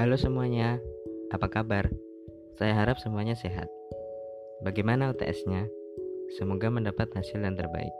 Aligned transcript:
Halo 0.00 0.16
semuanya, 0.16 0.80
apa 1.28 1.52
kabar? 1.52 1.84
Saya 2.56 2.72
harap 2.72 2.96
semuanya 3.04 3.36
sehat. 3.36 3.68
Bagaimana 4.64 5.12
UTS-nya? 5.12 5.68
Semoga 6.40 6.72
mendapat 6.72 7.12
hasil 7.12 7.36
yang 7.36 7.52
terbaik. 7.52 7.92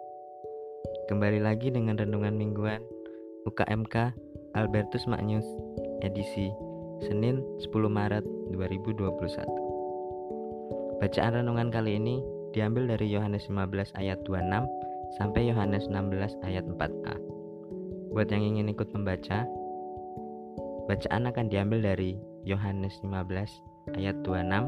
Kembali 1.13 1.45
lagi 1.45 1.69
dengan 1.69 2.01
renungan 2.01 2.41
mingguan 2.41 2.81
UKMK 3.45 4.17
Albertus 4.57 5.05
Magnus 5.13 5.45
edisi 6.01 6.49
Senin 7.05 7.45
10 7.69 7.69
Maret 7.69 8.25
2021. 8.49 11.05
Bacaan 11.05 11.33
renungan 11.37 11.69
kali 11.69 12.01
ini 12.01 12.25
diambil 12.57 12.97
dari 12.97 13.13
Yohanes 13.13 13.45
15 13.53 13.93
ayat 14.01 14.25
26 14.25 15.21
sampai 15.21 15.53
Yohanes 15.53 15.85
16 15.93 16.49
ayat 16.49 16.65
4a. 16.65 17.21
Buat 18.17 18.33
yang 18.33 18.57
ingin 18.57 18.73
ikut 18.73 18.89
membaca, 18.97 19.45
bacaan 20.91 21.31
akan 21.31 21.47
diambil 21.47 21.87
dari 21.87 22.19
Yohanes 22.43 22.99
15 23.07 23.95
ayat 23.95 24.27
26 24.27 24.67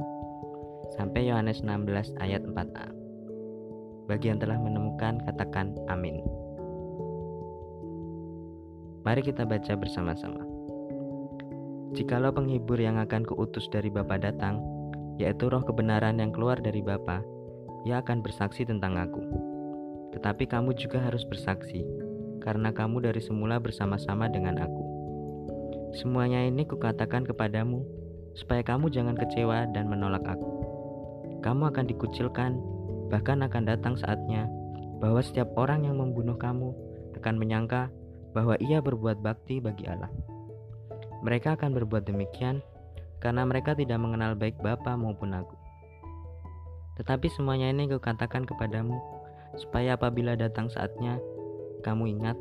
sampai 0.94 1.26
Yohanes 1.26 1.66
16 1.66 2.14
ayat 2.22 2.46
4a. 2.46 2.86
Bagi 4.06 4.30
yang 4.30 4.38
telah 4.38 4.54
menemukan, 4.54 5.18
katakan 5.26 5.74
amin. 5.90 6.22
Mari 9.02 9.26
kita 9.26 9.42
baca 9.42 9.74
bersama-sama. 9.74 10.46
Jikalau 11.98 12.30
penghibur 12.30 12.78
yang 12.78 13.02
akan 13.02 13.26
kuutus 13.26 13.66
dari 13.74 13.90
Bapa 13.90 14.14
datang, 14.14 14.62
yaitu 15.18 15.50
roh 15.50 15.66
kebenaran 15.66 16.22
yang 16.22 16.30
keluar 16.30 16.54
dari 16.62 16.86
Bapa, 16.86 17.18
ia 17.82 17.98
akan 17.98 18.22
bersaksi 18.22 18.62
tentang 18.62 18.94
aku. 18.94 19.26
Tetapi 20.14 20.46
kamu 20.46 20.70
juga 20.78 21.02
harus 21.02 21.26
bersaksi, 21.26 21.82
karena 22.38 22.70
kamu 22.70 23.10
dari 23.10 23.18
semula 23.18 23.58
bersama-sama 23.58 24.30
dengan 24.30 24.62
aku. 24.62 24.91
Semuanya 25.92 26.40
ini 26.48 26.64
kukatakan 26.64 27.28
kepadamu, 27.28 27.84
supaya 28.32 28.64
kamu 28.64 28.88
jangan 28.88 29.12
kecewa 29.12 29.68
dan 29.76 29.92
menolak 29.92 30.24
aku. 30.24 30.48
Kamu 31.44 31.68
akan 31.68 31.84
dikucilkan, 31.84 32.56
bahkan 33.12 33.44
akan 33.44 33.68
datang 33.68 33.94
saatnya 34.00 34.48
bahwa 35.04 35.20
setiap 35.20 35.52
orang 35.60 35.84
yang 35.84 36.00
membunuh 36.00 36.40
kamu 36.40 36.72
akan 37.20 37.36
menyangka 37.36 37.92
bahwa 38.32 38.56
ia 38.58 38.80
berbuat 38.80 39.20
bakti 39.20 39.60
bagi 39.60 39.84
Allah. 39.84 40.08
Mereka 41.20 41.60
akan 41.60 41.76
berbuat 41.76 42.08
demikian 42.08 42.64
karena 43.20 43.44
mereka 43.44 43.76
tidak 43.76 44.00
mengenal 44.00 44.32
baik 44.32 44.56
Bapa 44.64 44.96
maupun 44.96 45.36
aku. 45.36 45.54
Tetapi 46.98 47.28
semuanya 47.30 47.68
ini 47.68 47.86
kukatakan 47.86 48.48
kepadamu, 48.48 48.96
supaya 49.60 49.94
apabila 50.00 50.40
datang 50.40 50.72
saatnya, 50.72 51.20
kamu 51.84 52.16
ingat 52.16 52.40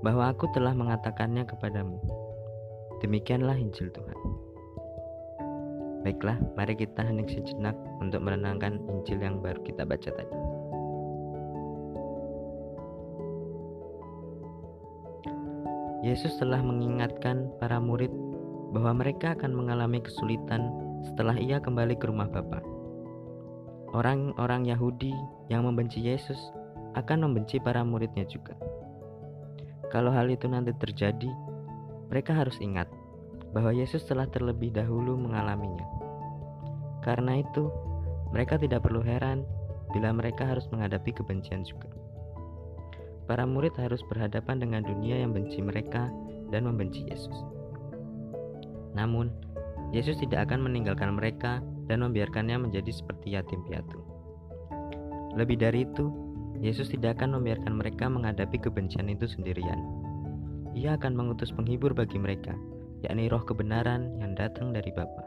bahwa 0.00 0.30
aku 0.30 0.46
telah 0.54 0.72
mengatakannya 0.72 1.42
kepadamu. 1.42 2.23
Demikianlah 3.04 3.60
Injil 3.60 3.92
Tuhan. 3.92 4.16
Baiklah, 6.08 6.40
mari 6.56 6.72
kita 6.72 7.04
hening 7.04 7.28
sejenak 7.28 7.76
untuk 8.00 8.24
menenangkan 8.24 8.80
Injil 8.88 9.20
yang 9.20 9.44
baru 9.44 9.60
kita 9.60 9.84
baca 9.84 10.08
tadi. 10.08 10.36
Yesus 16.00 16.32
telah 16.40 16.64
mengingatkan 16.64 17.52
para 17.60 17.76
murid 17.76 18.08
bahwa 18.72 19.04
mereka 19.04 19.36
akan 19.36 19.52
mengalami 19.52 20.00
kesulitan 20.00 20.72
setelah 21.04 21.36
ia 21.36 21.60
kembali 21.60 22.00
ke 22.00 22.08
rumah 22.08 22.32
Bapa. 22.32 22.64
Orang-orang 23.92 24.64
Yahudi 24.64 25.12
yang 25.52 25.68
membenci 25.68 26.00
Yesus 26.00 26.40
akan 26.96 27.28
membenci 27.28 27.60
para 27.60 27.84
muridnya 27.84 28.24
juga. 28.24 28.56
Kalau 29.92 30.08
hal 30.08 30.32
itu 30.32 30.48
nanti 30.48 30.72
terjadi, 30.80 31.28
mereka 32.08 32.36
harus 32.36 32.56
ingat 32.60 32.88
bahwa 33.54 33.70
Yesus 33.70 34.02
telah 34.04 34.26
terlebih 34.28 34.74
dahulu 34.74 35.14
mengalaminya. 35.14 35.86
Karena 37.04 37.38
itu, 37.40 37.70
mereka 38.32 38.58
tidak 38.58 38.82
perlu 38.82 39.04
heran 39.04 39.46
bila 39.92 40.10
mereka 40.10 40.48
harus 40.48 40.66
menghadapi 40.72 41.14
kebencian 41.14 41.62
juga 41.62 41.94
para 43.24 43.48
murid 43.48 43.72
harus 43.80 44.04
berhadapan 44.04 44.60
dengan 44.60 44.82
dunia 44.84 45.24
yang 45.24 45.32
benci 45.32 45.64
mereka 45.64 46.12
dan 46.52 46.68
membenci 46.68 47.08
Yesus. 47.08 47.34
Namun, 48.92 49.32
Yesus 49.90 50.20
tidak 50.20 50.50
akan 50.50 50.68
meninggalkan 50.68 51.16
mereka 51.16 51.64
dan 51.88 52.04
membiarkannya 52.04 52.68
menjadi 52.68 52.92
seperti 52.92 53.34
yatim 53.34 53.64
piatu. 53.66 54.00
Lebih 55.34 55.58
dari 55.58 55.88
itu, 55.88 56.12
Yesus 56.62 56.94
tidak 56.94 57.18
akan 57.20 57.40
membiarkan 57.40 57.74
mereka 57.74 58.06
menghadapi 58.06 58.60
kebencian 58.62 59.10
itu 59.10 59.26
sendirian. 59.26 60.03
Ia 60.74 60.98
akan 60.98 61.14
mengutus 61.14 61.54
penghibur 61.54 61.94
bagi 61.94 62.18
mereka, 62.18 62.54
yakni 63.06 63.30
roh 63.30 63.42
kebenaran 63.46 64.18
yang 64.18 64.34
datang 64.34 64.74
dari 64.74 64.90
Bapa. 64.90 65.22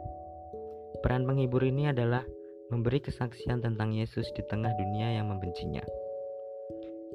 Peran 1.00 1.24
penghibur 1.24 1.64
ini 1.64 1.88
adalah 1.88 2.28
memberi 2.68 3.00
kesaksian 3.00 3.64
tentang 3.64 3.96
Yesus 3.96 4.28
di 4.36 4.44
tengah 4.52 4.76
dunia 4.76 5.16
yang 5.16 5.32
membencinya. 5.32 5.84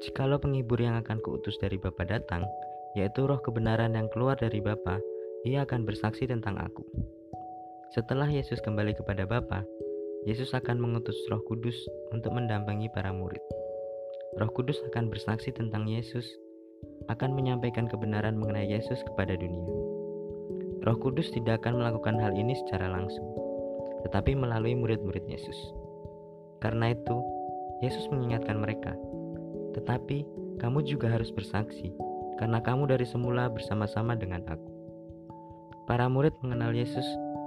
Jikalau 0.00 0.40
penghibur 0.40 0.80
yang 0.80 0.96
akan 0.96 1.20
kuutus 1.20 1.60
dari 1.60 1.76
Bapa 1.76 2.08
datang, 2.08 2.48
yaitu 2.96 3.28
roh 3.28 3.38
kebenaran 3.38 3.92
yang 3.92 4.08
keluar 4.08 4.34
dari 4.34 4.64
Bapa, 4.64 4.96
ia 5.44 5.68
akan 5.68 5.84
bersaksi 5.84 6.24
tentang 6.24 6.56
aku. 6.56 6.82
Setelah 7.92 8.26
Yesus 8.32 8.64
kembali 8.64 8.96
kepada 8.96 9.28
Bapa, 9.28 9.60
Yesus 10.24 10.54
akan 10.54 10.78
mengutus 10.80 11.18
Roh 11.28 11.42
Kudus 11.44 11.74
untuk 12.14 12.32
mendampingi 12.32 12.88
para 12.94 13.10
murid. 13.10 13.42
Roh 14.38 14.48
Kudus 14.54 14.78
akan 14.88 15.10
bersaksi 15.10 15.50
tentang 15.50 15.84
Yesus, 15.84 16.24
akan 17.08 17.34
menyampaikan 17.34 17.88
kebenaran 17.88 18.38
mengenai 18.38 18.68
Yesus 18.68 19.00
kepada 19.08 19.34
dunia. 19.34 19.66
Roh 20.82 20.98
Kudus 20.98 21.30
tidak 21.30 21.62
akan 21.62 21.78
melakukan 21.78 22.18
hal 22.18 22.34
ini 22.34 22.58
secara 22.66 22.90
langsung, 22.90 23.26
tetapi 24.06 24.34
melalui 24.34 24.74
murid-murid 24.74 25.24
Yesus. 25.30 25.58
Karena 26.58 26.94
itu, 26.94 27.16
Yesus 27.82 28.06
mengingatkan 28.10 28.58
mereka 28.58 28.94
tetapi 29.72 30.24
kamu 30.60 30.84
juga 30.84 31.10
harus 31.10 31.32
bersaksi, 31.32 31.90
karena 32.38 32.60
kamu 32.60 32.86
dari 32.92 33.08
semula 33.08 33.48
bersama-sama 33.48 34.14
dengan 34.14 34.44
aku. 34.46 34.70
Para 35.88 36.06
murid 36.06 36.36
mengenal 36.44 36.76
Yesus 36.76 37.04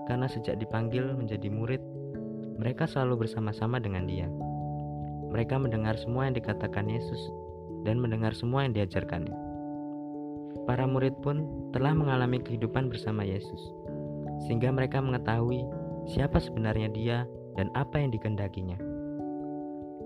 karena 0.09 0.27
sejak 0.27 0.59
dipanggil 0.59 1.15
menjadi 1.15 1.47
murid, 1.47 1.81
mereka 2.59 2.89
selalu 2.89 3.25
bersama-sama 3.25 3.79
dengan 3.79 4.05
Dia. 4.09 4.27
Mereka 5.31 5.55
mendengar 5.57 5.95
semua 5.95 6.27
yang 6.27 6.35
dikatakan 6.35 6.87
Yesus 6.87 7.21
dan 7.87 8.01
mendengar 8.01 8.35
semua 8.35 8.67
yang 8.67 8.73
diajarkannya. 8.75 9.44
Para 10.65 10.89
murid 10.89 11.13
pun 11.21 11.45
telah 11.69 11.93
mengalami 11.93 12.41
kehidupan 12.41 12.89
bersama 12.89 13.21
Yesus, 13.21 13.61
sehingga 14.45 14.73
mereka 14.73 14.97
mengetahui 14.97 15.61
siapa 16.09 16.41
sebenarnya 16.41 16.89
Dia 16.89 17.17
dan 17.53 17.69
apa 17.77 18.01
yang 18.01 18.09
dikendakinya. 18.09 18.77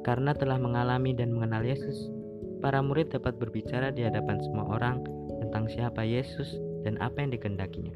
Karena 0.04 0.32
telah 0.36 0.60
mengalami 0.60 1.16
dan 1.16 1.32
mengenal 1.32 1.64
Yesus, 1.64 2.12
para 2.60 2.84
murid 2.84 3.12
dapat 3.16 3.40
berbicara 3.40 3.92
di 3.92 4.04
hadapan 4.04 4.40
semua 4.44 4.68
orang 4.68 5.04
tentang 5.40 5.72
siapa 5.72 6.04
Yesus 6.04 6.60
dan 6.84 7.00
apa 7.00 7.24
yang 7.24 7.32
dikendakinya. 7.32 7.96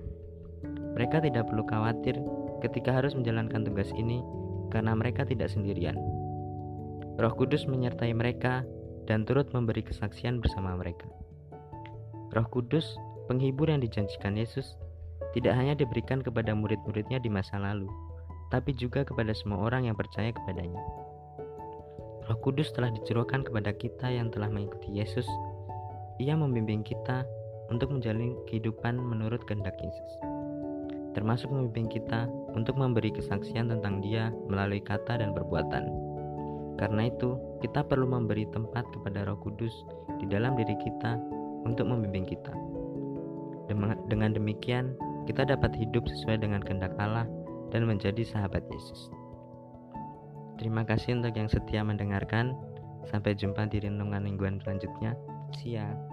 Mereka 0.96 1.23
tidak 1.23 1.47
perlu 1.52 1.63
khawatir 1.68 2.16
ketika 2.63 2.96
harus 2.96 3.16
menjalankan 3.16 3.68
tugas 3.68 3.91
ini 3.96 4.23
karena 4.72 4.96
mereka 4.96 5.28
tidak 5.28 5.52
sendirian. 5.52 5.96
Roh 7.19 7.34
Kudus 7.35 7.69
menyertai 7.69 8.16
mereka 8.16 8.66
dan 9.06 9.28
turut 9.28 9.52
memberi 9.53 9.85
kesaksian 9.85 10.40
bersama 10.40 10.73
mereka. 10.79 11.06
Roh 12.33 12.49
Kudus, 12.49 12.97
penghibur 13.29 13.69
yang 13.69 13.77
dijanjikan 13.77 14.33
Yesus, 14.33 14.73
tidak 15.38 15.53
hanya 15.53 15.77
diberikan 15.77 16.17
kepada 16.17 16.57
murid-muridnya 16.57 17.21
di 17.21 17.29
masa 17.29 17.61
lalu, 17.61 17.85
tapi 18.49 18.73
juga 18.73 19.05
kepada 19.05 19.38
semua 19.38 19.69
orang 19.69 19.85
yang 19.85 19.94
percaya 19.94 20.33
kepadanya. 20.33 20.81
Roh 22.25 22.39
Kudus 22.41 22.73
telah 22.73 22.89
dicurahkan 22.89 23.45
kepada 23.45 23.69
kita 23.77 24.09
yang 24.09 24.33
telah 24.33 24.49
mengikuti 24.49 24.97
Yesus. 24.97 25.29
Ia 26.17 26.34
membimbing 26.34 26.81
kita 26.81 27.22
untuk 27.69 27.93
menjalani 27.93 28.34
kehidupan 28.49 28.97
menurut 28.97 29.46
kehendak 29.46 29.78
Yesus, 29.78 30.11
termasuk 31.13 31.53
membimbing 31.53 31.85
kita 31.85 32.25
untuk 32.58 32.81
memberi 32.81 33.13
kesaksian 33.13 33.69
tentang 33.69 34.02
Dia 34.02 34.34
melalui 34.49 34.81
kata 34.81 35.22
dan 35.22 35.37
perbuatan. 35.37 35.85
Karena 36.81 37.13
itu, 37.13 37.37
kita 37.61 37.85
perlu 37.85 38.09
memberi 38.09 38.49
tempat 38.49 38.90
kepada 38.90 39.22
Roh 39.29 39.37
Kudus 39.37 39.85
di 40.17 40.25
dalam 40.25 40.58
diri 40.58 40.73
kita 40.81 41.42
untuk 41.63 41.89
membimbing 41.89 42.27
kita. 42.27 42.53
Dengan 44.11 44.35
demikian, 44.35 44.93
kita 45.25 45.47
dapat 45.47 45.73
hidup 45.73 46.03
sesuai 46.05 46.43
dengan 46.43 46.61
kehendak 46.61 46.93
Allah 46.99 47.25
dan 47.71 47.89
menjadi 47.89 48.21
sahabat 48.27 48.61
Yesus. 48.69 49.09
Terima 50.61 50.85
kasih 50.85 51.17
untuk 51.17 51.33
yang 51.33 51.49
setia 51.49 51.81
mendengarkan. 51.81 52.53
Sampai 53.09 53.35
jumpa 53.35 53.67
di 53.67 53.83
renungan 53.83 54.23
mingguan 54.23 54.63
selanjutnya. 54.63 55.17
Siap. 55.59 56.12